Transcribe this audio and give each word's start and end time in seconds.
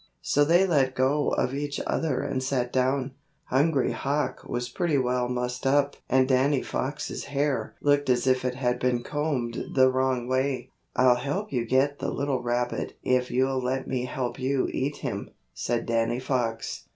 So 0.23 0.43
they 0.43 0.65
let 0.65 0.95
go 0.95 1.27
of 1.29 1.53
each 1.53 1.79
other 1.85 2.21
and 2.21 2.41
sat 2.41 2.73
down. 2.73 3.11
Hungry 3.51 3.91
Hawk 3.91 4.43
was 4.47 4.67
pretty 4.67 4.97
well 4.97 5.29
mussed 5.29 5.67
up 5.67 5.95
and 6.09 6.27
Danny 6.27 6.63
Fox's 6.63 7.25
hair 7.25 7.75
looked 7.81 8.09
as 8.09 8.25
if 8.25 8.43
it 8.43 8.55
had 8.55 8.79
been 8.79 9.03
combed 9.03 9.63
the 9.75 9.91
wrong 9.91 10.27
way. 10.27 10.71
"I'll 10.95 11.17
help 11.17 11.53
you 11.53 11.67
get 11.67 11.99
the 11.99 12.09
little 12.09 12.41
rabbit 12.41 12.97
if 13.03 13.29
you'll 13.29 13.63
let 13.63 13.87
me 13.87 14.05
help 14.05 14.39
you 14.39 14.67
eat 14.71 14.95
him," 14.97 15.29
said 15.53 15.85
Danny 15.85 16.19
Fox. 16.19 16.85